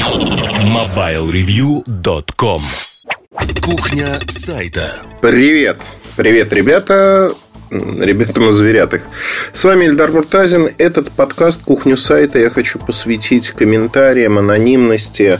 [0.00, 2.62] MobileReview.com
[3.60, 5.76] Кухня сайта Привет!
[6.16, 7.34] Привет, ребята!
[7.70, 9.02] Ребятам и зверятых.
[9.52, 10.70] С вами Эльдар Муртазин.
[10.78, 15.38] Этот подкаст «Кухню сайта» я хочу посвятить комментариям, анонимности.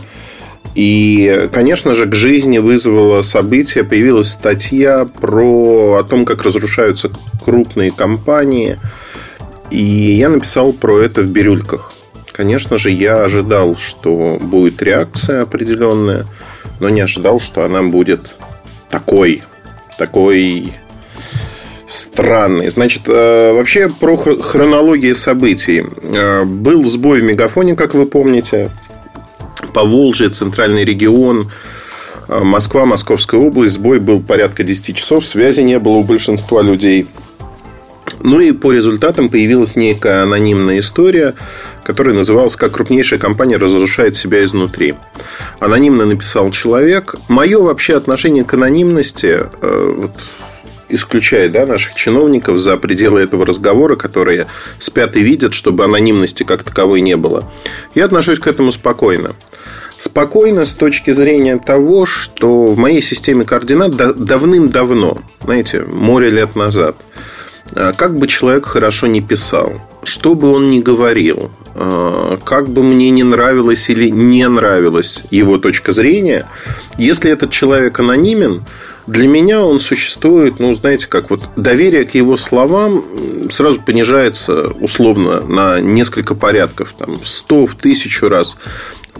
[0.75, 3.83] И, конечно же, к жизни вызвало событие.
[3.83, 7.11] Появилась статья про о том, как разрушаются
[7.43, 8.79] крупные компании.
[9.71, 11.95] И я написал про это в бирюльках.
[12.33, 16.27] Конечно же, я ожидал, что будет реакция определенная,
[16.79, 18.35] но не ожидал, что она будет
[18.89, 19.43] такой,
[19.99, 20.73] такой
[21.87, 22.69] странный.
[22.69, 25.85] Значит, э, вообще про хронологию событий.
[26.03, 28.71] Э, был сбой в мегафоне, как вы помните.
[29.75, 31.51] По Волжье, центральный регион,
[32.29, 33.75] э, Москва, Московская область.
[33.75, 35.27] Сбой был порядка 10 часов.
[35.27, 37.07] Связи не было у большинства людей.
[38.23, 41.35] Ну и по результатам появилась некая анонимная история
[41.91, 44.95] который назывался «Как крупнейшая компания разрушает себя изнутри».
[45.59, 47.17] Анонимно написал человек.
[47.27, 50.13] Мое вообще отношение к анонимности, э, вот,
[50.89, 54.47] исключая да, наших чиновников за пределы этого разговора, которые
[54.79, 57.51] спят и видят, чтобы анонимности как таковой не было.
[57.97, 59.35] Я отношусь к этому спокойно.
[59.99, 66.97] Спокойно с точки зрения того, что в моей системе координат давным-давно, знаете, море лет назад,
[67.75, 73.11] как бы человек хорошо не писал, что бы он ни говорил, э, как бы мне
[73.11, 76.47] не нравилось или не нравилась его точка зрения,
[76.99, 78.65] если этот человек анонимен,
[79.07, 83.05] для меня он существует, ну, знаете, как вот доверие к его словам
[83.51, 88.57] сразу понижается условно на несколько порядков, там, в сто, в тысячу раз.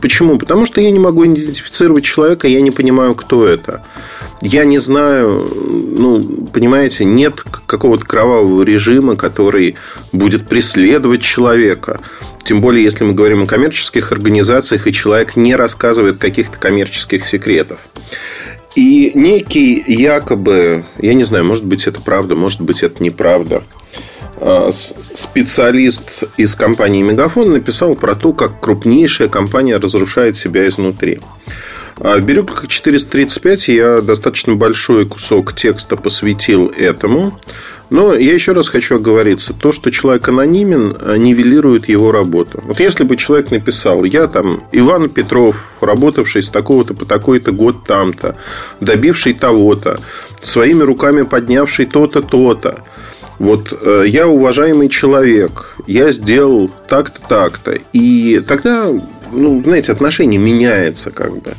[0.01, 0.39] Почему?
[0.39, 3.85] Потому что я не могу идентифицировать человека, я не понимаю, кто это.
[4.41, 9.77] Я не знаю, ну, понимаете, нет какого-то кровавого режима, который
[10.13, 12.01] будет преследовать человека.
[12.45, 17.79] Тем более, если мы говорим о коммерческих организациях, и человек не рассказывает каких-то коммерческих секретов.
[18.77, 23.63] И некий якобы, я не знаю, может быть это правда, может быть это неправда,
[25.15, 31.21] специалист из компании Мегафон написал про то, как крупнейшая компания разрушает себя изнутри.
[32.01, 37.39] А в Бирюках 435 я достаточно большой кусок текста посвятил этому.
[37.91, 39.53] Но я еще раз хочу оговориться.
[39.53, 42.63] То, что человек анонимен, э, нивелирует его работу.
[42.65, 47.85] Вот если бы человек написал, я там Иван Петров, работавший с такого-то по такой-то год
[47.85, 48.37] там-то,
[48.81, 49.99] добивший того-то,
[50.41, 52.85] своими руками поднявший то-то, то-то.
[53.41, 57.79] Вот э, я уважаемый человек, я сделал так-то, так-то.
[57.95, 58.93] И тогда,
[59.33, 61.55] ну, знаете, отношение меняется как бы.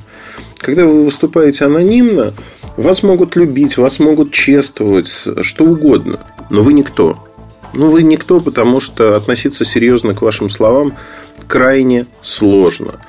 [0.60, 2.34] Когда вы выступаете анонимно,
[2.78, 5.08] вас могут любить, вас могут чествовать,
[5.42, 6.20] что угодно.
[6.52, 7.18] Но вы никто.
[7.74, 10.96] Ну, вы никто, потому что относиться серьезно к вашим словам
[11.48, 13.02] крайне сложно.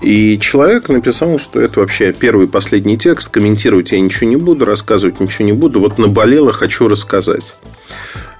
[0.00, 3.28] И человек написал, что это вообще первый и последний текст.
[3.28, 5.78] Комментировать я ничего не буду, рассказывать ничего не буду.
[5.80, 7.54] Вот наболело, хочу рассказать.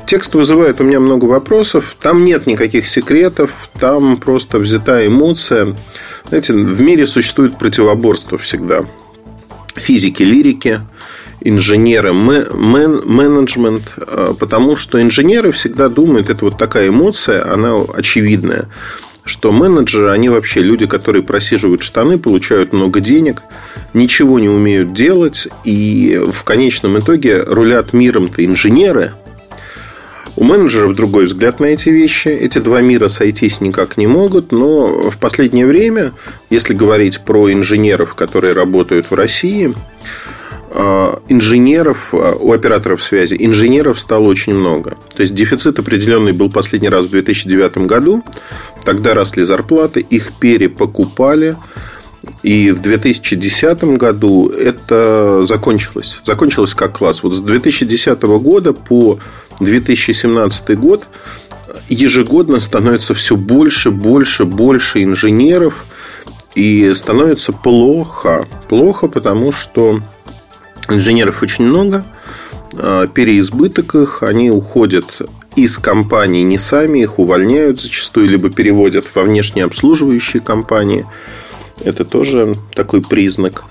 [0.08, 1.94] Текст вызывает у меня много вопросов.
[2.00, 3.68] Там нет никаких секретов.
[3.78, 5.76] Там просто взята эмоция.
[6.26, 8.86] Знаете, в мире существует противоборство всегда.
[9.76, 10.80] Физики, лирики,
[11.42, 18.70] инженеры, мен, менеджмент, а, потому что инженеры всегда думают, это вот такая эмоция, она очевидная,
[19.24, 23.42] что менеджеры, они вообще люди, которые просиживают штаны, получают много денег,
[23.92, 29.12] ничего не умеют делать, и в конечном итоге рулят миром-то инженеры–
[30.38, 32.28] у менеджеров другой взгляд на эти вещи.
[32.28, 34.52] Эти два мира сойтись никак не могут.
[34.52, 36.12] Но в последнее время,
[36.48, 39.74] если говорить про инженеров, которые работают в России,
[40.70, 44.96] а, инженеров, а, у операторов связи, инженеров стало очень много.
[45.12, 48.22] То есть дефицит определенный был последний раз в 2009 году.
[48.84, 51.56] Тогда росли зарплаты, их перепокупали.
[52.44, 56.20] И в 2010 году это закончилось.
[56.24, 57.24] Закончилось как класс.
[57.24, 59.18] Вот с 2010 года по
[59.60, 61.06] 2017 год
[61.88, 65.84] ежегодно становится все больше, больше, больше инженеров.
[66.54, 68.46] И становится плохо.
[68.68, 70.00] Плохо, потому что
[70.88, 72.04] инженеров очень много,
[72.74, 75.20] а, переизбыток их, они уходят
[75.56, 81.04] из компании не сами, их увольняют зачастую, либо переводят во внешне обслуживающие компании.
[81.80, 83.64] Это тоже такой признак.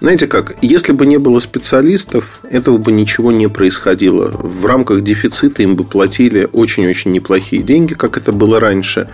[0.00, 4.28] Знаете как, если бы не было специалистов, этого бы ничего не происходило.
[4.28, 9.08] В рамках дефицита им бы платили очень-очень неплохие деньги, как это было раньше.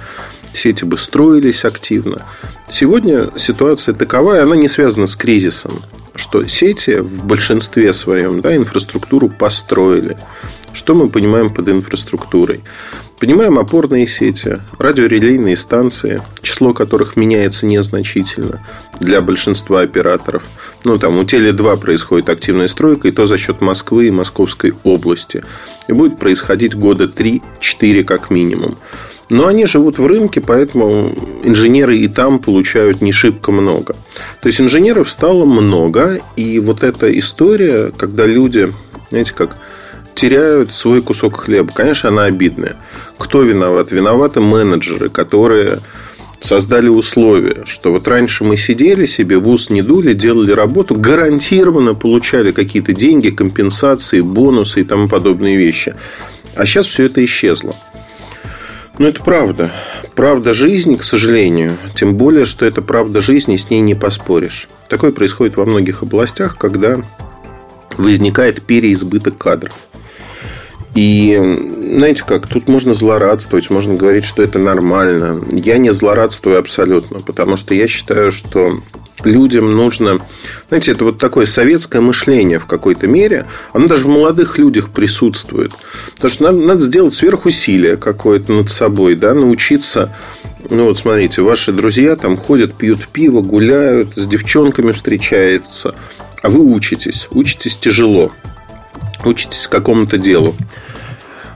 [0.53, 2.23] Сети бы строились активно.
[2.69, 5.83] Сегодня ситуация таковая, она не связана с кризисом,
[6.15, 10.19] что сети в большинстве своем да, инфраструктуру построили.
[10.75, 12.63] Что мы понимаем под инфраструктурой?
[13.20, 18.61] Понимаем опорные сети, радиорелейные станции, число которых меняется незначительно
[18.99, 20.43] для большинства операторов.
[20.82, 25.44] Ну, там у Теле2 происходит активная стройка, и то за счет Москвы и Московской области.
[25.87, 28.76] И будет происходить года 3-4 как минимум.
[29.31, 31.11] Но они живут в рынке, поэтому
[31.44, 33.96] инженеры и там получают не шибко много.
[34.43, 38.70] То есть инженеров стало много, и вот эта история, когда люди,
[39.08, 39.56] знаете, как
[40.14, 41.72] теряют свой кусок хлеба.
[41.72, 42.76] Конечно, она обидная.
[43.19, 43.90] Кто виноват?
[43.90, 45.81] Виноваты менеджеры, которые
[46.40, 51.94] создали условия, что вот раньше мы сидели себе, в ус не дули, делали работу, гарантированно
[51.94, 55.94] получали какие-то деньги, компенсации, бонусы и тому подобные вещи.
[56.55, 57.75] А сейчас все это исчезло.
[58.99, 59.72] Ну, это правда.
[60.14, 61.76] Правда жизни, к сожалению.
[61.96, 64.69] Тем более, что это правда жизни, с ней не поспоришь.
[64.88, 67.02] Такое происходит во многих областях, когда
[67.96, 69.72] возникает переизбыток кадров.
[70.94, 71.41] И
[71.96, 75.43] знаете как, тут можно злорадствовать, можно говорить, что это нормально.
[75.50, 78.81] Я не злорадствую абсолютно, потому что я считаю, что
[79.25, 80.19] людям нужно...
[80.69, 83.46] Знаете, это вот такое советское мышление в какой-то мере.
[83.73, 85.73] Оно даже в молодых людях присутствует.
[86.14, 90.14] Потому что надо, надо сделать сверхусилие какое-то над собой, да, научиться...
[90.70, 95.94] Ну, вот смотрите, ваши друзья там ходят, пьют пиво, гуляют, с девчонками встречаются.
[96.43, 97.29] А вы учитесь.
[97.31, 98.32] Учитесь тяжело.
[99.26, 100.55] Учитесь какому-то делу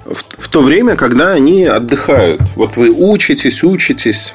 [0.08, 2.40] в, в то время, когда они отдыхают.
[2.56, 4.34] Вот вы учитесь, учитесь,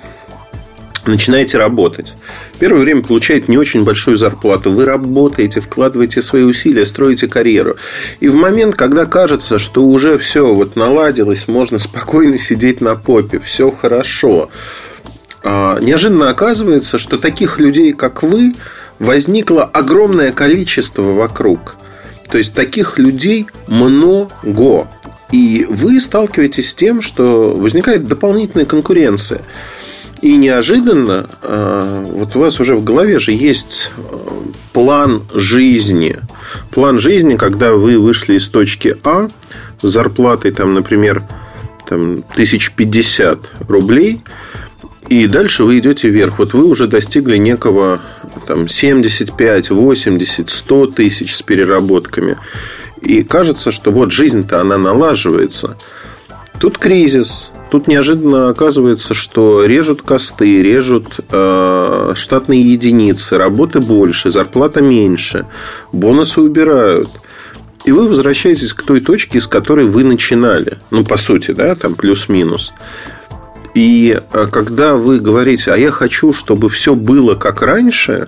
[1.05, 2.13] начинаете работать.
[2.59, 4.71] Первое время получаете не очень большую зарплату.
[4.71, 7.77] Вы работаете, вкладываете свои усилия, строите карьеру.
[8.19, 13.39] И в момент, когда кажется, что уже все вот наладилось, можно спокойно сидеть на попе,
[13.39, 14.49] все хорошо.
[15.41, 18.53] А, неожиданно оказывается, что таких людей, как вы,
[18.99, 21.75] возникло огромное количество вокруг.
[22.33, 24.87] То есть таких людей много.
[25.31, 29.43] И вы сталкиваетесь с тем, что возникает дополнительная конкуренция.
[30.23, 34.01] И неожиданно э, вот у вас уже в голове же есть э,
[34.73, 36.17] план жизни.
[36.71, 39.27] План жизни, когда вы вышли из точки А
[39.83, 41.21] с зарплатой, там, например,
[41.87, 44.23] там, 1050 рублей,
[45.09, 46.39] и дальше вы идете вверх.
[46.39, 48.01] Вот вы уже достигли некого
[48.47, 52.37] там, 75, 80, 100 тысяч с переработками.
[53.01, 55.77] И кажется, что вот жизнь-то она налаживается.
[56.59, 57.51] Тут кризис.
[57.69, 65.47] Тут неожиданно оказывается, что режут косты, режут э, штатные единицы, работы больше, зарплата меньше,
[65.91, 67.09] бонусы убирают.
[67.83, 70.77] И вы возвращаетесь к той точке, с которой вы начинали.
[70.91, 72.73] Ну, по сути, да, там плюс-минус.
[73.73, 78.27] И э, когда вы говорите, а я хочу, чтобы все было как раньше,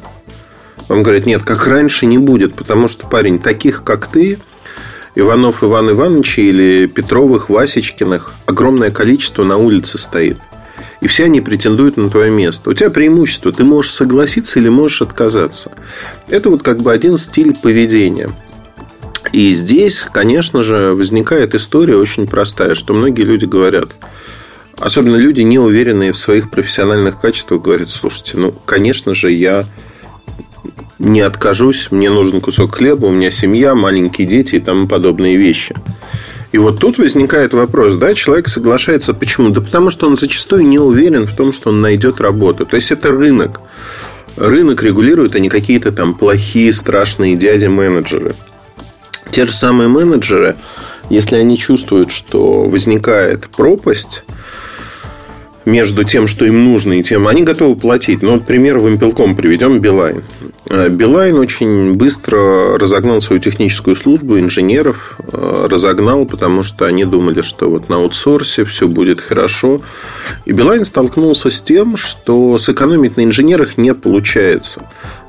[0.88, 4.40] вам говорят, нет, как раньше не будет, потому что, парень, таких, как ты,
[5.16, 10.38] Иванов Иван Иванович или Петровых, Васечкиных огромное количество на улице стоит.
[11.02, 12.70] И все они претендуют на твое место.
[12.70, 13.52] У тебя преимущество.
[13.52, 15.72] Ты можешь согласиться или можешь отказаться.
[16.28, 18.34] Это вот как бы один стиль поведения.
[19.32, 23.92] И здесь, конечно же, возникает история очень простая, что многие люди говорят,
[24.80, 29.66] особенно люди, не уверенные в своих профессиональных качествах, говорят, слушайте, ну, конечно же, я
[31.00, 35.76] не откажусь, мне нужен кусок хлеба, у меня семья, маленькие дети и тому подобные вещи.
[36.52, 39.50] И вот тут возникает вопрос, да, человек соглашается, почему?
[39.50, 42.66] Да потому что он зачастую не уверен в том, что он найдет работу.
[42.66, 43.60] То есть это рынок.
[44.38, 48.36] Рынок регулирует, а не какие-то там плохие, страшные дяди-менеджеры.
[49.32, 50.56] Те же самые менеджеры,
[51.10, 54.24] если они чувствуют, что возникает пропасть,
[55.66, 58.22] между тем, что им нужно, и тем, они готовы платить.
[58.22, 60.24] Ну, вот пример в Импелком приведем Билайн.
[60.70, 67.42] Э, Билайн очень быстро разогнал свою техническую службу инженеров, э, разогнал, потому что они думали,
[67.42, 69.82] что вот на аутсорсе все будет хорошо.
[70.46, 74.82] И Билайн столкнулся с тем, что сэкономить на инженерах не получается.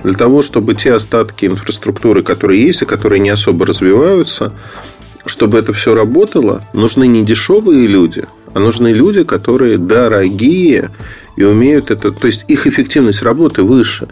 [0.02, 4.52] Для того, чтобы те остатки инфраструктуры, которые есть, и которые не особо развиваются,
[5.24, 8.24] чтобы это все работало, нужны не дешевые люди,
[8.56, 10.88] а нужны люди, которые дорогие
[11.36, 12.10] и умеют это.
[12.10, 14.08] То есть их эффективность работы выше.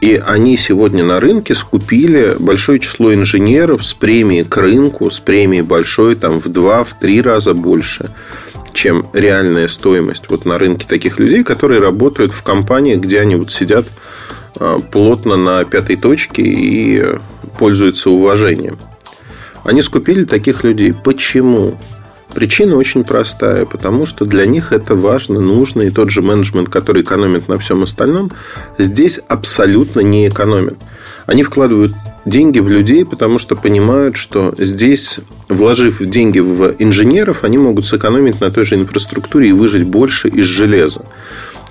[0.00, 5.60] И они сегодня на рынке скупили большое число инженеров с премией к рынку, с премией
[5.60, 8.10] большой, там, в два, в три раза больше,
[8.72, 13.52] чем реальная стоимость вот на рынке таких людей, которые работают в компаниях, где они вот
[13.52, 13.84] сидят
[14.58, 17.04] а, плотно на пятой точке и
[17.58, 18.78] пользуются уважением.
[19.62, 20.94] Они скупили таких людей.
[20.94, 21.76] Почему?
[22.36, 27.00] Причина очень простая, потому что для них это важно, нужно, и тот же менеджмент, который
[27.00, 28.30] экономит на всем остальном,
[28.76, 30.76] здесь абсолютно не экономит.
[31.24, 31.94] Они вкладывают
[32.26, 38.38] деньги в людей, потому что понимают, что здесь, вложив деньги в инженеров, они могут сэкономить
[38.42, 41.06] на той же инфраструктуре и выжить больше из железа.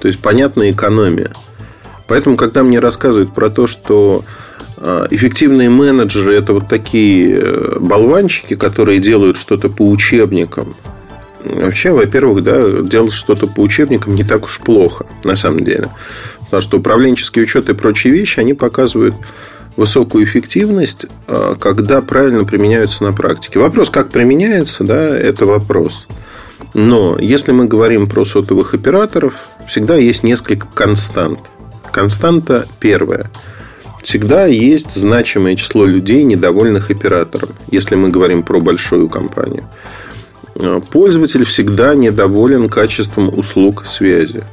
[0.02, 1.30] То есть, понятная экономия.
[2.08, 4.26] Поэтому, когда мне рассказывают про то, что
[4.78, 10.76] эффективные менеджеры– это вот такие э, болванчики, которые делают что-то по учебникам,
[11.46, 15.90] Вообще, во-первых, да, делать что-то по учебникам не так уж плохо, на самом деле.
[16.40, 19.16] Потому что управленческий учет и прочие вещи, они показывают
[19.78, 23.60] высокую эффективность, а, когда правильно применяются на практике.
[23.60, 26.08] Вопрос, как применяется, да, это вопрос.
[26.74, 29.36] Но если мы говорим про сотовых операторов,
[29.68, 31.40] всегда есть несколько констант.
[31.92, 33.30] Константа первая.
[34.06, 39.68] Всегда есть значимое число людей, недовольных оператором, если мы говорим про большую компанию.
[40.60, 44.44] А, пользователь всегда недоволен качеством услуг связи.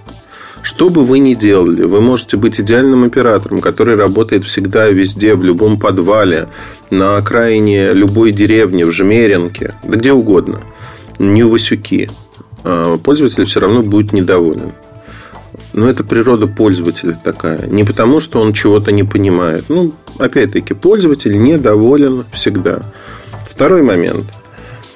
[0.63, 5.45] Что бы вы ни делали, вы можете быть идеальным оператором, который работает всегда, везде, в
[5.45, 6.49] любом подвале,
[6.91, 10.63] на окраине любой деревни, в Жмеринке, да где угодно,
[11.19, 12.09] не у Васюки.
[12.65, 14.73] А пользователь все равно будет недоволен.
[15.73, 17.67] Но это природа пользователя такая.
[17.67, 19.64] Не потому, что он чего-то не понимает.
[19.69, 22.81] Ну, опять-таки, пользователь недоволен всегда.
[23.49, 24.26] Второй момент–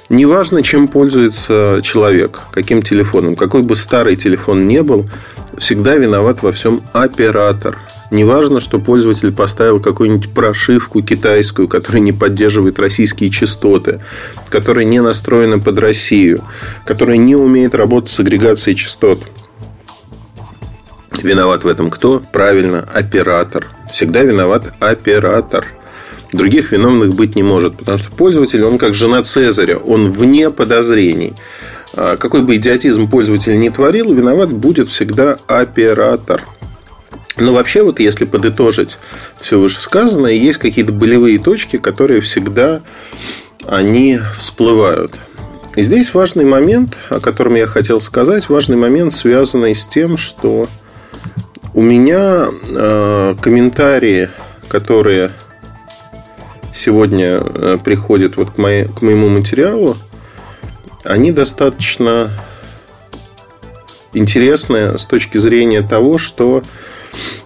[0.08, 5.10] Неважно, чем пользуется человек, каким телефоном, какой бы старый телефон не был,
[5.58, 7.78] всегда виноват во всем оператор.
[8.12, 14.00] Неважно, что пользователь поставил какую-нибудь прошивку китайскую, которая не поддерживает российские частоты,
[14.48, 16.44] которая не настроена под Россию,
[16.84, 19.24] которая не умеет работать с агрегацией частот.
[21.22, 22.22] Виноват в этом кто?
[22.32, 23.68] Правильно, оператор.
[23.92, 25.66] Всегда виноват оператор.
[26.32, 31.34] Других виновных быть не может, потому что пользователь, он как жена Цезаря, он вне подозрений.
[31.94, 36.42] А какой бы идиотизм пользователь не творил, виноват будет всегда оператор.
[37.38, 38.98] Но вообще, вот если подытожить
[39.40, 42.82] все вышесказанное, есть какие-то болевые точки, которые всегда
[43.66, 45.12] они всплывают.
[45.74, 50.68] И здесь важный момент, о котором я хотел сказать, важный момент, связанный с тем, что
[51.76, 54.30] у меня э, комментарии,
[54.66, 55.32] которые
[56.74, 59.98] сегодня э, приходят вот к, моей, к моему материалу,
[61.04, 62.30] они достаточно
[64.14, 66.64] интересны с точки зрения того, что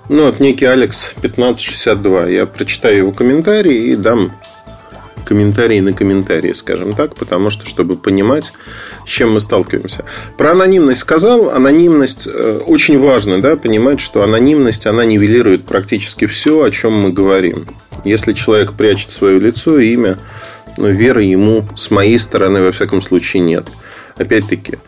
[0.09, 2.27] ну, вот некий Алекс 1562.
[2.29, 4.31] Я прочитаю его комментарий и дам
[5.31, 8.53] комментарии на комментарии, скажем так, потому что, чтобы понимать,
[9.07, 10.05] с чем мы сталкиваемся.
[10.37, 11.51] Про анонимность сказал.
[11.51, 17.13] Анонимность э, очень важно, да, понимать, что анонимность, она нивелирует практически все, о чем мы
[17.13, 17.65] говорим.
[18.05, 20.19] Если человек прячет свое лицо и имя,
[20.77, 23.69] но ну, веры ему с моей стороны, во всяком случае, нет.
[24.17, 24.79] Опять-таки,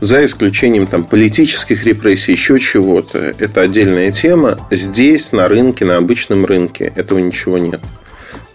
[0.00, 3.34] за исключением там, политических репрессий, еще чего-то.
[3.38, 4.58] Это отдельная тема.
[4.70, 7.80] Здесь, на рынке, на обычном рынке, этого ничего нет.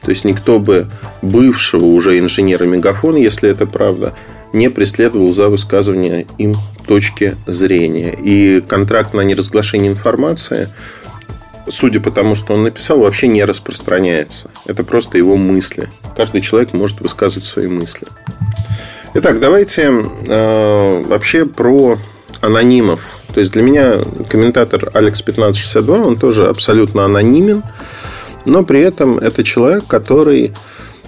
[0.02, 0.88] То есть никто бы
[1.22, 4.14] бывшего уже инженера Мегафона, если это правда,
[4.54, 6.56] не преследовал за высказывание им
[6.88, 8.18] точки зрения.
[8.22, 10.70] И контракт на неразглашение информации
[11.68, 14.50] судя по тому, что он написал, вообще не распространяется.
[14.66, 15.90] Это просто его мысли.
[16.16, 18.08] Каждый человек может высказывать свои мысли.
[19.14, 21.98] Итак, давайте э, вообще про
[22.40, 23.02] анонимов.
[23.34, 27.64] То есть для меня комментатор Алекс 1562, он тоже абсолютно анонимен,
[28.46, 30.52] но при этом это человек, который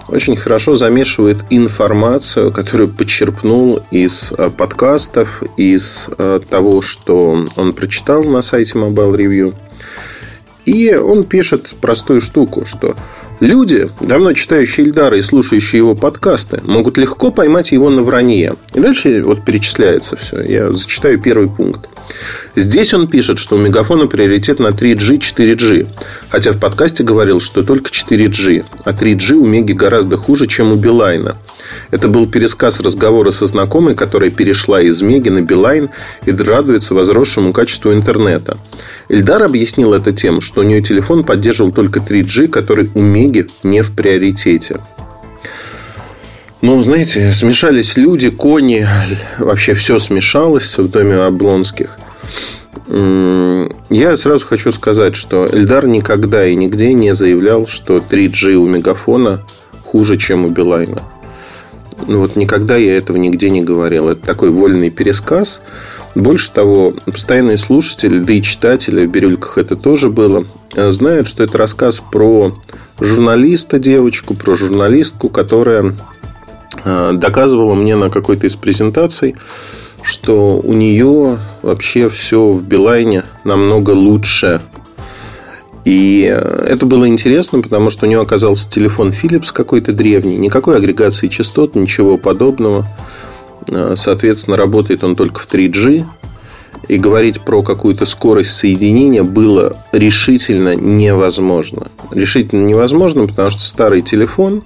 [0.08, 8.22] очень хорошо замешивает информацию, которую подчерпнул из э, подкастов, из э, того, что он прочитал
[8.24, 9.54] на сайте Mobile Review.
[10.66, 12.94] И он пишет простую штуку, что
[13.40, 18.56] люди, давно читающие Ильдара и слушающие его подкасты, могут легко поймать его на вранье.
[18.74, 20.42] И дальше вот перечисляется все.
[20.42, 21.88] Я зачитаю первый пункт.
[22.56, 25.86] Здесь он пишет, что у Мегафона приоритет на 3G, 4G.
[26.28, 28.64] Хотя в подкасте говорил, что только 4G.
[28.84, 31.36] А 3G у Меги гораздо хуже, чем у Билайна.
[31.90, 35.90] Это был пересказ разговора со знакомой, которая перешла из Меги на Билайн
[36.26, 38.58] и радуется возросшему качеству интернета.
[39.08, 43.23] Эльдар объяснил это тем, что у нее телефон поддерживал только 3G, который у Меги
[43.62, 44.80] не в приоритете.
[46.62, 48.86] Ну, знаете, смешались люди, кони,
[49.38, 51.96] вообще все смешалось в доме Облонских.
[52.88, 59.42] Я сразу хочу сказать, что Эльдар никогда и нигде не заявлял, что 3G у Мегафона
[59.84, 61.02] хуже, чем у Билайна.
[62.06, 64.08] Ну вот никогда я этого нигде не говорил.
[64.08, 65.60] Это такой вольный пересказ.
[66.14, 70.44] Больше того, постоянные слушатели, да и читатели, в Бирюльках это тоже было,
[70.74, 72.52] знают, что это рассказ про
[73.00, 75.96] журналиста девочку, про журналистку, которая
[76.84, 79.34] э, доказывала мне на какой-то из презентаций,
[80.02, 84.60] что у нее вообще все в Билайне намного лучше.
[85.84, 91.28] И это было интересно, потому что у него оказался телефон Philips какой-то древний, никакой агрегации
[91.28, 92.86] частот, ничего подобного.
[93.94, 96.04] Соответственно, работает он только в 3G.
[96.88, 101.86] И говорить про какую-то скорость соединения было решительно невозможно.
[102.10, 104.64] Решительно невозможно, потому что старый телефон,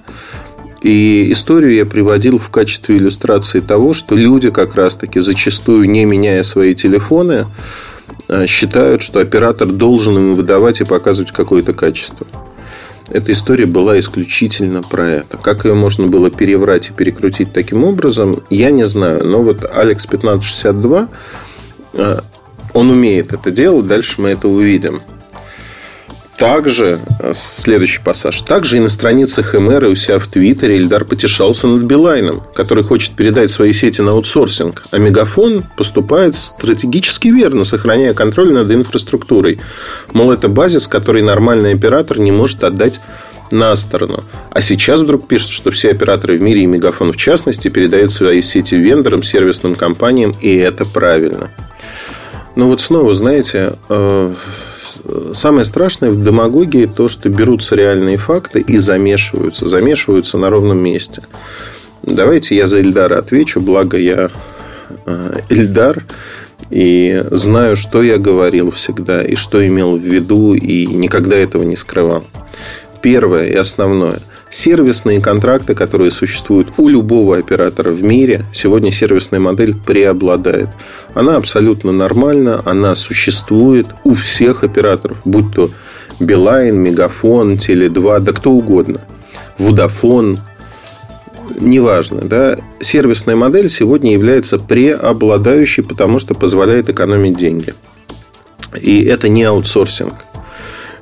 [0.82, 6.42] и историю я приводил в качестве иллюстрации того, что люди как раз-таки зачастую, не меняя
[6.42, 7.46] свои телефоны,
[8.28, 12.26] э, считают, что оператор должен им выдавать и показывать какое-то качество.
[13.10, 15.38] Эта история была исключительно про это.
[15.38, 19.24] Как ее можно было переврать и перекрутить таким образом, я не знаю.
[19.24, 21.08] Но вот Алекс 1562,
[21.94, 22.20] э,
[22.74, 25.00] он умеет это делать, дальше мы это увидим.
[26.38, 31.04] Также, э, следующий пассаж, также и на страницах МР и у себя в Твиттере Ильдар
[31.04, 37.64] потешался над Билайном, который хочет передать свои сети на аутсорсинг, а Мегафон поступает стратегически верно,
[37.64, 39.58] сохраняя контроль над инфраструктурой.
[40.12, 43.00] Мол, это базис, который нормальный оператор не может отдать
[43.50, 44.22] на сторону.
[44.50, 48.42] А сейчас вдруг пишут, что все операторы в мире и Мегафон в частности передают свои
[48.42, 51.50] сети вендорам, сервисным компаниям, и это правильно.
[52.54, 54.32] Ну вот снова, знаете, э,
[55.32, 59.68] самое страшное в демагогии то, что берутся реальные факты и замешиваются.
[59.68, 61.22] Замешиваются на ровном месте.
[62.02, 64.30] Давайте я за Эльдара отвечу, благо я
[65.06, 66.04] э, Эльдар
[66.70, 71.76] и знаю, что я говорил всегда и что имел в виду, и никогда этого не
[71.76, 72.24] скрывал.
[73.00, 74.20] Первое и основное.
[74.50, 80.68] Сервисные контракты, которые существуют у любого оператора в мире, сегодня сервисная модель преобладает.
[81.14, 85.70] Она абсолютно нормальна, она существует у всех операторов, будь то
[86.18, 89.00] Билайн, Мегафон, Теле2, да кто угодно.
[89.58, 90.38] Vodafone,
[91.58, 97.74] неважно, да, сервисная модель сегодня является преобладающей, потому что позволяет экономить деньги.
[98.80, 100.14] И это не аутсорсинг.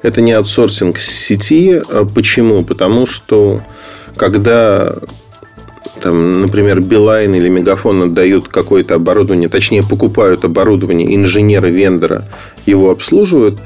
[0.06, 1.82] Это не аутсорсинг сети.
[1.90, 2.62] А почему?
[2.64, 3.64] Потому что
[4.16, 4.94] когда
[6.00, 12.22] там, например, Билайн или Мегафон отдают какое-то оборудование, точнее, покупают оборудование инженера, вендора,
[12.66, 13.58] его обслуживают,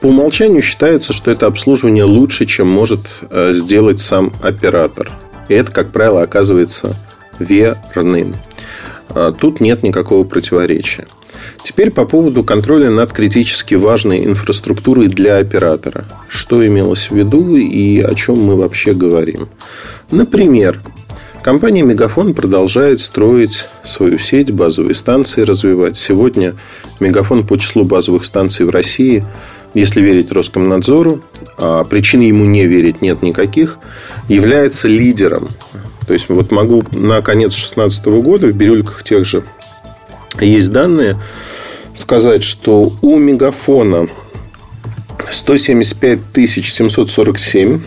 [0.00, 5.10] по умолчанию считается, что это обслуживание лучше, чем может э, сделать сам оператор.
[5.48, 6.94] И это, как правило, оказывается
[7.40, 8.36] верным.
[9.08, 11.06] А тут нет никакого противоречия.
[11.62, 16.06] Теперь по поводу контроля над критически важной инфраструктурой для оператора.
[16.28, 19.48] Что имелось в виду и о чем мы вообще говорим?
[20.10, 20.80] Например,
[21.42, 25.96] компания Мегафон продолжает строить свою сеть, базовые станции развивать.
[25.96, 26.54] Сегодня
[27.00, 29.24] Мегафон по числу базовых станций в России,
[29.74, 31.22] если верить Роскомнадзору,
[31.56, 33.78] а причин ему не верить нет никаких,
[34.28, 35.50] является лидером.
[36.06, 39.44] То есть, вот могу на конец 2016 года в бирюльках тех же
[40.40, 41.16] есть данные,
[41.94, 44.08] сказать, что у Мегафона
[45.30, 47.82] 175 747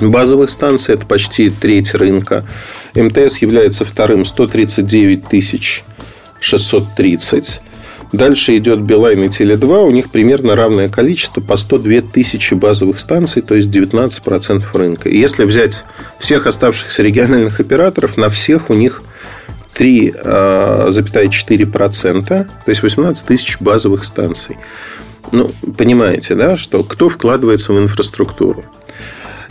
[0.00, 2.44] базовых станций, это почти треть рынка.
[2.94, 5.84] МТС является вторым, 139
[6.40, 7.60] 630.
[8.12, 9.86] Дальше идет Билайн и Теле2.
[9.86, 15.08] У них примерно равное количество по 102 тысячи базовых станций, то есть 19% рынка.
[15.08, 15.84] И если взять
[16.18, 19.02] всех оставшихся региональных операторов, на всех у них
[19.76, 24.56] 3,4%, а, то есть 18 тысяч базовых станций.
[25.32, 28.64] Ну, понимаете, да, что кто вкладывается в инфраструктуру.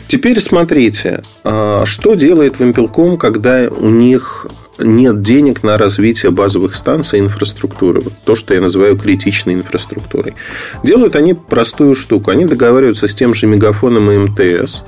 [0.07, 7.19] Теперь смотрите, а, что делает Вимпелком, когда у них нет денег на развитие базовых станций
[7.19, 8.03] инфраструктуры.
[8.25, 10.35] То, что я называю критичной инфраструктурой.
[10.83, 12.31] Делают они простую штуку.
[12.31, 14.83] Они договариваются с тем же Мегафоном и МТС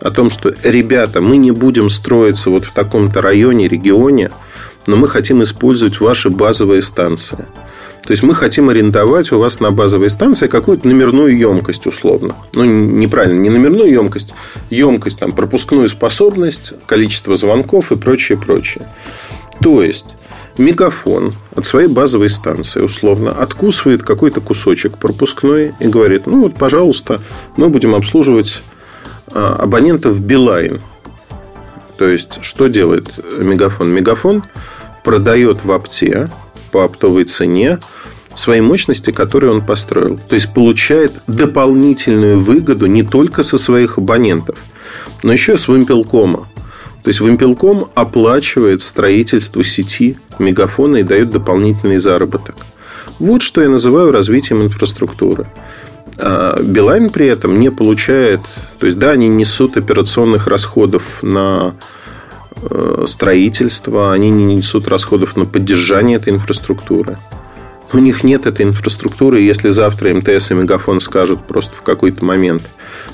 [0.00, 4.30] о том, что, ребята, мы не будем строиться вот в таком-то районе, регионе,
[4.86, 7.46] но мы хотим использовать ваши базовые станции.
[8.04, 12.34] То есть мы хотим арендовать у вас на базовой станции какую-то номерную емкость условно.
[12.54, 14.34] Ну, неправильно, не номерную емкость,
[14.70, 18.88] емкость, там, пропускную способность, количество звонков и прочее, прочее.
[19.60, 20.16] То есть
[20.58, 27.20] Мегафон от своей базовой станции условно откусывает какой-то кусочек пропускной и говорит, ну вот, пожалуйста,
[27.56, 28.62] мы будем обслуживать
[29.32, 30.80] а, абонентов Билайн.
[32.02, 33.06] То есть, что делает
[33.38, 33.90] Мегафон?
[33.90, 34.42] Мегафон
[35.04, 36.28] продает в опте
[36.72, 37.78] по оптовой цене
[38.34, 40.18] свои мощности, которые он построил.
[40.18, 44.58] То есть получает дополнительную выгоду не только со своих абонентов,
[45.22, 46.48] но еще с Вимпелкома.
[47.04, 52.56] То есть Вимпелком оплачивает строительство сети мегафона и дает дополнительный заработок.
[53.20, 55.46] Вот что я называю развитием инфраструктуры.
[56.22, 58.40] А Билайн при этом не получает,
[58.78, 61.74] то есть да, они несут операционных расходов на
[62.70, 67.18] Э, строительства, они не несут расходов на поддержание этой инфраструктуры.
[67.92, 69.40] У них нет этой инфраструктуры.
[69.40, 72.62] Если завтра МТС и Мегафон скажут просто в какой-то момент,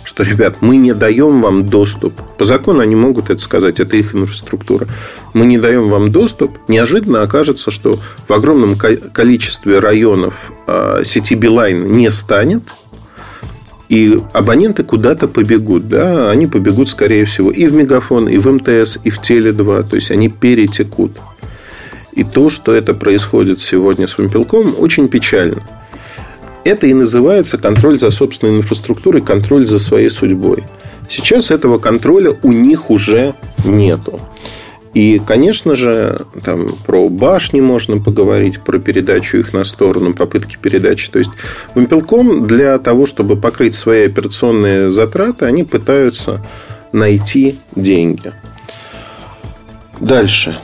[0.04, 2.12] что, ребят, мы не даем вам доступ.
[2.36, 4.86] По закону они могут это сказать, это их инфраструктура.
[5.32, 6.58] Мы не даем вам доступ.
[6.68, 12.62] Неожиданно окажется, что в огромном количестве районов а, сети Билайн не станет.
[13.88, 18.98] И абоненты куда-то побегут, да, они побегут, скорее всего, и в Мегафон, и в МТС,
[19.02, 21.18] и в Теле2, то есть они перетекут.
[22.12, 25.62] И то, что это происходит сегодня с Вимпелком, очень печально.
[26.64, 30.64] Это и называется контроль за собственной инфраструктурой, контроль за своей судьбой.
[31.08, 34.20] Сейчас этого контроля у них уже нету.
[34.98, 41.08] И, конечно же, там про башни можно поговорить, про передачу их на сторону, попытки передачи.
[41.08, 41.30] То есть,
[41.76, 46.44] Вимпелком для того, чтобы покрыть свои операционные затраты, они пытаются
[46.90, 48.32] найти деньги.
[50.00, 50.58] Дальше.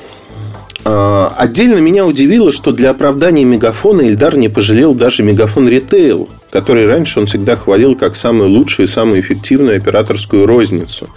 [0.84, 6.86] А, отдельно меня удивило, что для оправдания мегафона Ильдар не пожалел даже мегафон ритейл, который
[6.86, 11.08] раньше он всегда хвалил как самую лучшую и самую эффективную операторскую розницу.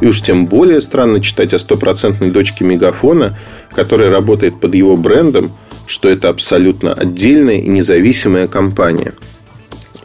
[0.00, 3.38] И уж тем более странно читать о стопроцентной дочке мегафона,
[3.74, 5.52] которая работает под его брендом,
[5.86, 9.12] что это абсолютно отдельная и независимая компания.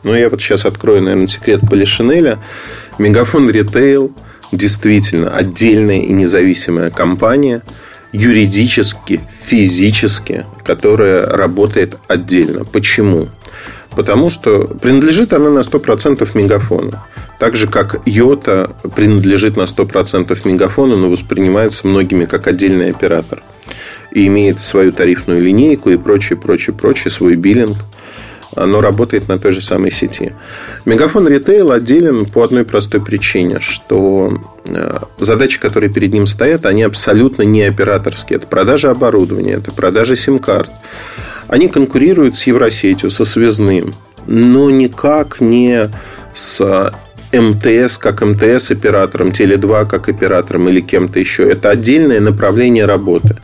[0.03, 2.37] Но я вот сейчас открою, наверное, секрет Полишинеля.
[2.99, 4.11] Мегафон Ритейл
[4.51, 7.61] действительно отдельная и независимая компания–
[8.11, 12.65] юридически, физически, которая работает отдельно.
[12.65, 13.29] Почему?
[13.95, 16.91] Потому что принадлежит она на 100% мегафону.
[17.39, 23.43] Так же, как Йота принадлежит на 100% мегафону, но воспринимается многими как отдельный оператор.
[24.11, 27.77] И имеет свою тарифную линейку и прочее, прочее, прочее, свой биллинг–
[28.55, 30.33] оно работает на той же самой сети.
[30.85, 36.83] Мегафон ритейл отделен по одной простой причине, что э, задачи, которые перед ним стоят, они
[36.83, 38.37] абсолютно не операторские.
[38.37, 40.71] Это продажа оборудования, это продажа сим-карт.
[41.51, 43.93] Они конкурируют с Евросетью, со связным,
[44.25, 45.89] но никак не
[46.33, 46.93] с
[47.33, 51.43] МТС как МТС оператором, Теле2 как оператором или кем-то еще.
[51.49, 53.35] Это отдельное направление работы.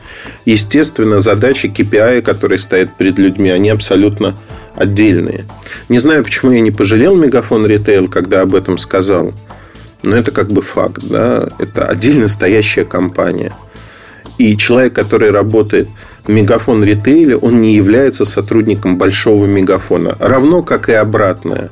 [0.46, 4.34] Естественно, задачи KPI, которые стоят перед людьми, они абсолютно
[4.74, 5.44] отдельные.
[5.90, 9.34] Не знаю, почему я не пожалел Мегафон Ритейл, когда об этом сказал.
[10.02, 11.02] Но это как бы факт.
[11.02, 11.46] Да?
[11.58, 13.52] Это отдельно стоящая компания.
[14.38, 15.88] И человек, который работает
[16.24, 20.16] в Мегафон Ритейле, он не является сотрудником большого Мегафона.
[20.20, 21.70] Равно как и обратное.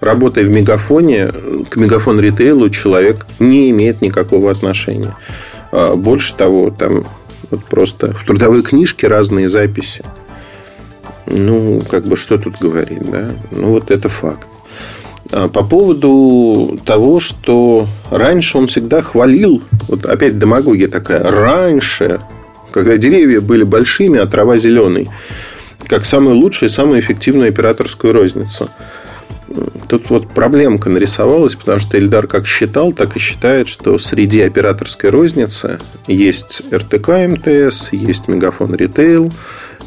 [0.00, 1.30] Работая в Мегафоне,
[1.70, 5.14] к Мегафон Ритейлу человек не имеет никакого отношения.
[5.70, 7.04] А, больше того, там
[7.50, 10.02] вот просто в трудовой книжке разные записи.
[11.26, 13.30] Ну, как бы что тут говорить, да?
[13.52, 14.46] Ну, вот это факт.
[15.32, 22.20] А по поводу того, что раньше он всегда хвалил, вот опять демагогия такая, раньше,
[22.70, 25.08] когда деревья были большими, а трава зеленой,
[25.88, 28.68] как самую лучшую и самую эффективную операторскую розницу.
[29.88, 35.08] Тут вот проблемка нарисовалась, потому что Эльдар как считал, так и считает, что среди операторской
[35.08, 39.32] розницы есть РТК МТС, есть Мегафон Ритейл,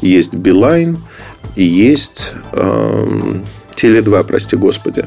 [0.00, 1.04] есть Билайн
[1.54, 3.04] и есть э,
[3.76, 5.06] Теле2, прости господи.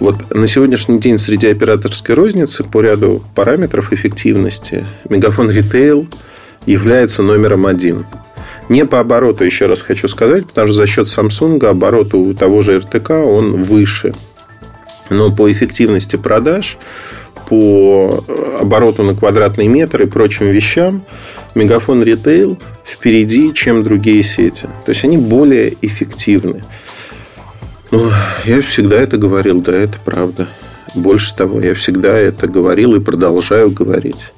[0.00, 6.08] Вот на сегодняшний день среди операторской розницы по ряду параметров эффективности Мегафон Ритейл
[6.66, 8.04] является номером один.
[8.68, 12.60] Не по обороту, еще раз хочу сказать, потому что за счет Samsung оборот у того
[12.62, 14.12] же РТК он выше.
[15.10, 16.78] Но по эффективности продаж,
[17.48, 18.24] по
[18.58, 21.04] обороту на квадратный метр и прочим вещам
[21.54, 24.66] Мегафон Ритейл впереди, чем другие сети.
[24.84, 26.64] То есть они более эффективны.
[27.94, 28.10] Ну,
[28.44, 30.48] я всегда это говорил, да, это правда.
[30.96, 34.32] Больше того, я всегда это говорил и продолжаю говорить.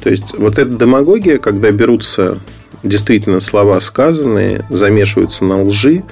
[0.00, 2.38] То есть, вот эта демагогия, когда берутся
[2.84, 6.04] действительно слова сказанные, замешиваются на лжи,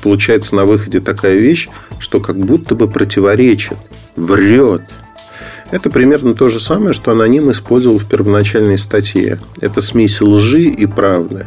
[0.00, 3.78] получается на выходе такая вещь, что как будто бы противоречит,
[4.14, 4.82] врет–
[5.72, 9.40] это примерно то же самое, что аноним использовал в первоначальной статье.
[9.58, 11.46] Это смесь лжи и правды.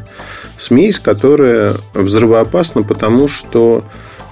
[0.57, 3.85] Смесь, которая взрывоопасна, потому что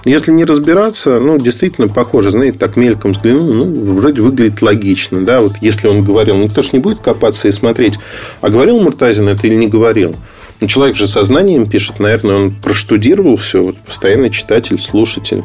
[0.04, 5.40] если не разбираться, ну, действительно похоже, знаете, так мельком взглянул, ну, вроде выглядит логично, да,
[5.40, 7.98] вот если он говорил, ну, кто ж не будет копаться и смотреть,
[8.40, 10.16] а говорил Муртазин это или не говорил.
[10.60, 15.42] Ну, человек же сознанием пишет, наверное, он проштудировал все, вот, постоянный читатель, слушатель.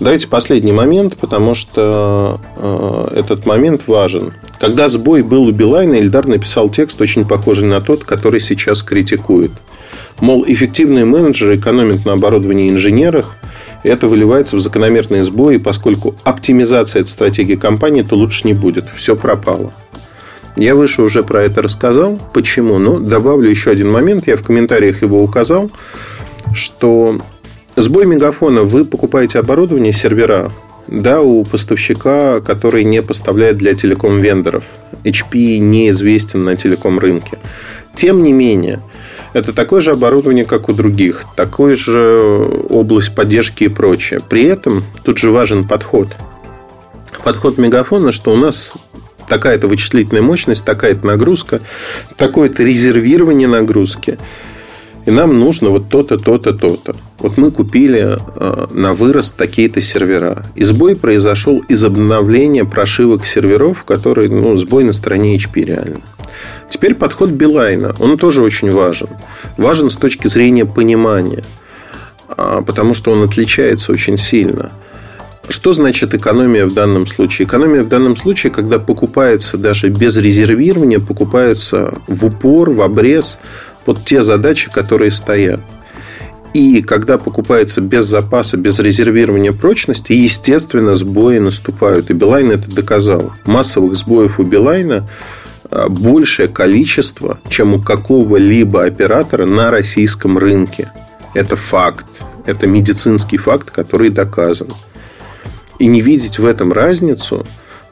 [0.00, 4.34] Давайте последний момент, потому что э, этот момент важен.
[4.58, 9.52] Когда сбой был у Билайна, Эльдар написал текст, очень похожий на тот, который сейчас критикует.
[10.24, 13.36] Мол, эффективные менеджеры экономят на оборудовании инженерах,
[13.82, 18.86] и это выливается в закономерные сбои, поскольку оптимизация этой стратегии компании, то лучше не будет.
[18.96, 19.74] Все пропало.
[20.56, 22.18] Я выше уже про это рассказал.
[22.32, 22.78] Почему?
[22.78, 24.26] Ну, добавлю еще один момент.
[24.26, 25.70] Я в комментариях его указал
[26.54, 27.18] что
[27.76, 30.50] сбой мегафона, вы покупаете оборудование, сервера,
[30.86, 34.64] да, у поставщика, который не поставляет для телеком-вендоров.
[35.04, 37.38] HP неизвестен на телеком-рынке.
[37.94, 38.80] Тем не менее,
[39.34, 44.20] это такое же оборудование, как у других, такой же область поддержки и прочее.
[44.26, 46.08] При этом тут же важен подход.
[47.24, 48.72] Подход мегафона, что у нас
[49.28, 51.60] такая-то вычислительная мощность, такая-то нагрузка,
[52.16, 54.18] такое-то резервирование нагрузки.
[55.06, 56.96] И нам нужно вот то-то, то-то, то-то.
[57.18, 60.46] Вот мы купили э, на вырост такие-то сервера.
[60.54, 66.00] И сбой произошел из обновления прошивок серверов, которые, ну, сбой на стороне HP реально.
[66.70, 69.08] Теперь подход Билайна, он тоже очень важен.
[69.58, 71.44] Важен с точки зрения понимания,
[72.28, 74.70] а, потому что он отличается очень сильно.
[75.48, 77.46] Что значит экономия в данном случае?
[77.46, 83.38] Экономия в данном случае, когда покупается даже без резервирования, покупается в упор, в обрез
[83.84, 85.60] под те задачи, которые стоят.
[86.54, 92.10] И когда покупается без запаса, без резервирования прочности, естественно, сбои наступают.
[92.10, 93.32] И Билайн это доказал.
[93.44, 95.04] Массовых сбоев у Билайна
[95.68, 100.92] а, большее количество, чем у какого-либо оператора на российском рынке.
[101.34, 102.06] Это факт.
[102.46, 104.68] Это медицинский факт, который доказан.
[105.80, 107.44] И не видеть в этом разницу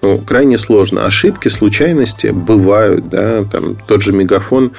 [0.02, 1.06] ну, крайне сложно.
[1.06, 3.08] Ошибки, случайности бывают.
[3.08, 3.44] Да?
[3.44, 4.72] Там, тот же мегафон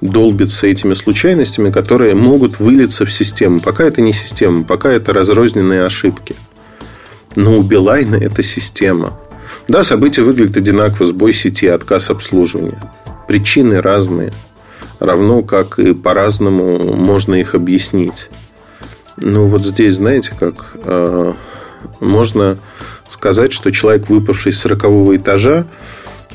[0.00, 3.60] долбится этими случайностями, которые могут вылиться в систему.
[3.60, 6.36] Пока это не система, пока это разрозненные ошибки.
[7.36, 9.18] Но у Билайна это система.
[9.68, 11.06] Да, события выглядят одинаково.
[11.06, 12.80] Сбой сети, отказ обслуживания.
[13.28, 14.32] Причины разные.
[14.98, 18.28] Равно как и по-разному можно их объяснить.
[19.16, 21.32] Ну, вот здесь, знаете, как э,
[22.00, 22.58] можно
[23.06, 24.84] сказать, что человек, выпавший с 40
[25.16, 25.66] этажа,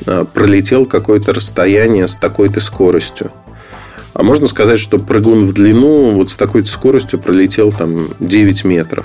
[0.04, 3.32] э, пролетел какое-то расстояние с такой-то скоростью.
[4.18, 9.04] А можно сказать, что прыгун в длину вот с такой скоростью пролетел там 9 метров.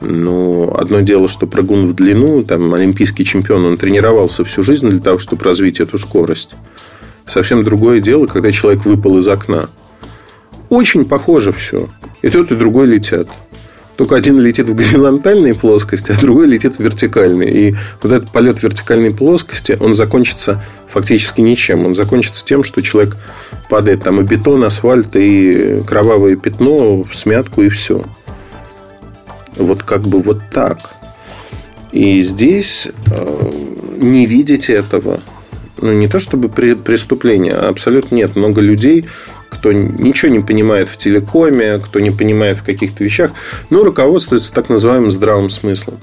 [0.00, 4.98] Ну, одно дело, что прыгун в длину, там, олимпийский чемпион, он тренировался всю жизнь для
[4.98, 6.50] того, чтобы развить эту скорость.
[7.24, 9.70] Совсем другое дело, когда человек выпал из окна.
[10.68, 11.88] Очень похоже все.
[12.22, 13.28] И тот, и другой летят.
[14.00, 17.50] Только один летит в горизонтальной плоскости, а другой летит в вертикальной.
[17.50, 21.84] И вот этот полет в вертикальной плоскости, он закончится фактически ничем.
[21.84, 23.18] Он закончится тем, что человек
[23.68, 28.02] падает там и бетон, асфальт, и кровавое пятно, смятку, и все.
[29.56, 30.78] Вот как бы вот так.
[31.92, 33.52] И здесь э,
[33.98, 35.20] не видеть этого,
[35.82, 38.34] ну, не то чтобы преступление, а абсолютно нет.
[38.34, 39.04] Много людей
[39.60, 43.30] кто ничего не понимает в телекоме, кто не понимает в каких-то вещах,
[43.68, 45.98] но руководствуется так называемым здравым смыслом.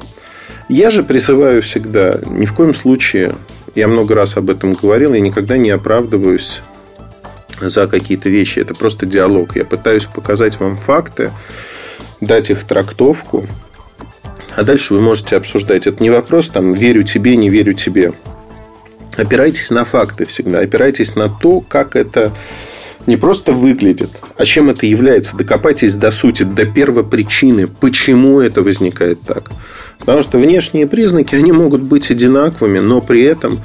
[0.69, 3.35] Я же призываю всегда, ни в коем случае,
[3.73, 6.61] я много раз об этом говорил, я никогда не оправдываюсь
[7.59, 8.59] за какие-то вещи.
[8.59, 9.55] Это просто диалог.
[9.55, 11.31] Я пытаюсь показать вам факты,
[12.21, 13.47] дать их трактовку,
[14.55, 15.87] а дальше вы можете обсуждать.
[15.87, 18.11] Это не вопрос, там, верю тебе, не верю тебе.
[19.15, 20.59] Опирайтесь на факты всегда.
[20.59, 22.31] Опирайтесь на то, как это
[23.07, 25.35] не просто выглядит, а чем это является.
[25.35, 29.49] Докопайтесь до сути, до первой причины, почему это возникает так.
[29.97, 33.61] Потому что внешние признаки, они могут быть одинаковыми, но при этом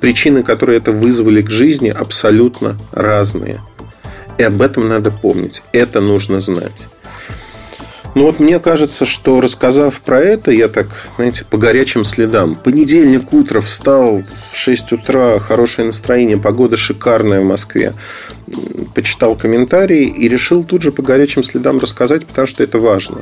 [0.00, 3.60] причины, которые это вызвали к жизни, абсолютно разные.
[4.38, 5.62] И об этом надо помнить.
[5.72, 6.88] Это нужно знать.
[8.16, 12.54] Ну вот мне кажется, что рассказав про это, я так, знаете, по горячим следам.
[12.54, 17.92] Понедельник утро встал в 6 утра, хорошее настроение, погода шикарная в Москве.
[18.94, 23.18] Почитал комментарии и решил тут же по горячим следам рассказать, потому что это важно.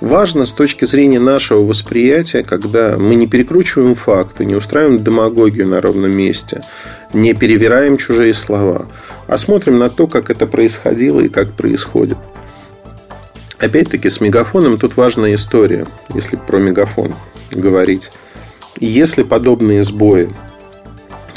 [0.00, 5.80] Важно с точки зрения нашего восприятия, когда мы не перекручиваем факты, не устраиваем демагогию на
[5.80, 6.62] ровном месте,
[7.12, 8.86] не перевираем чужие слова,
[9.26, 12.18] а смотрим на то, как это происходило и как происходит.
[13.62, 17.14] Опять-таки, с мегафоном тут важная история, если про мегафон
[17.52, 18.10] говорить.
[18.80, 20.34] Если подобные сбои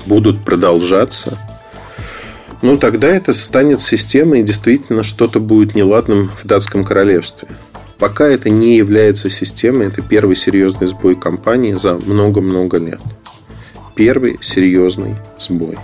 [0.08, 1.38] будут продолжаться,
[2.64, 7.48] ну, тогда это станет системой, и действительно что-то будет неладным в датском королевстве.
[8.00, 13.02] Пока это не является системой, это первый серьезный сбой компании за много-много лет.
[13.96, 15.78] Первый серьезный сбой.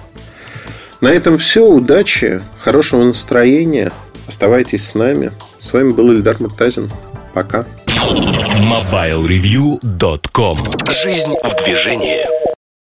[1.01, 1.67] На этом все.
[1.67, 3.91] Удачи, хорошего настроения.
[4.25, 5.32] Оставайтесь с нами.
[5.62, 6.89] С вами был Ильдар Муртазин.
[7.36, 7.65] Пока.
[7.88, 10.58] MobileReview.com
[10.89, 12.40] Жизнь в движении.